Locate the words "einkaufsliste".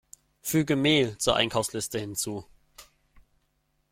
1.35-1.99